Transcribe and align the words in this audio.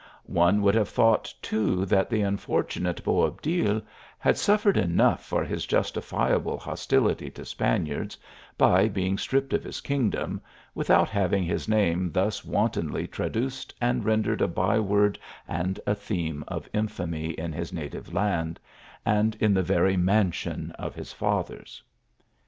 One 0.25 0.63
would 0.63 0.73
have 0.73 0.89
thought, 0.89 1.31
too, 1.43 1.85
that 1.85 2.09
the 2.09 2.21
unfortunate 2.23 3.03
Boab 3.03 3.39
dil 3.39 3.83
had 4.17 4.35
suffered 4.35 4.75
enough 4.75 5.23
for 5.23 5.43
his 5.45 5.67
justifiable 5.67 6.57
hostility 6.57 7.29
to 7.29 7.45
Spaniards, 7.45 8.17
by 8.57 8.87
being 8.87 9.19
stripped 9.19 9.53
of 9.53 9.63
his 9.63 9.79
kingdom, 9.79 10.41
without 10.73 11.07
having 11.07 11.43
his 11.43 11.67
name 11.69 12.11
thus 12.11 12.43
wantonly 12.43 13.05
traduced 13.05 13.75
and 13.79 14.03
rendered 14.03 14.41
a 14.41 14.47
bye 14.47 14.79
word 14.79 15.19
and 15.47 15.79
a 15.85 15.93
theme 15.93 16.43
of 16.47 16.67
infamy 16.73 17.33
in 17.33 17.53
his 17.53 17.71
native 17.71 18.11
land, 18.11 18.59
and 19.05 19.35
in 19.35 19.53
the 19.53 19.61
very 19.61 19.97
mansion 19.97 20.71
of 20.79 20.95
his 20.95 21.13
fathers 21.13 21.83